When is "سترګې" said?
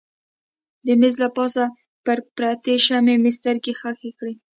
3.37-3.73